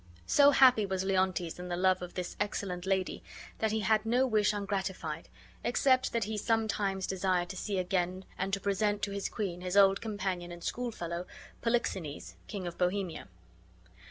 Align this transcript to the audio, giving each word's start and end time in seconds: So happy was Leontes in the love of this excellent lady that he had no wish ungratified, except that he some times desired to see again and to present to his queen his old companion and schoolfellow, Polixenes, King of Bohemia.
So 0.25 0.49
happy 0.49 0.83
was 0.83 1.03
Leontes 1.03 1.59
in 1.59 1.67
the 1.67 1.77
love 1.77 2.01
of 2.01 2.15
this 2.15 2.35
excellent 2.39 2.87
lady 2.87 3.21
that 3.59 3.71
he 3.71 3.81
had 3.81 4.03
no 4.03 4.25
wish 4.25 4.51
ungratified, 4.51 5.29
except 5.63 6.11
that 6.11 6.23
he 6.23 6.39
some 6.39 6.67
times 6.67 7.05
desired 7.05 7.49
to 7.49 7.55
see 7.55 7.77
again 7.77 8.25
and 8.35 8.51
to 8.51 8.59
present 8.59 9.03
to 9.03 9.11
his 9.11 9.29
queen 9.29 9.61
his 9.61 9.77
old 9.77 10.01
companion 10.01 10.51
and 10.51 10.63
schoolfellow, 10.63 11.27
Polixenes, 11.61 12.35
King 12.47 12.65
of 12.65 12.79
Bohemia. 12.79 13.27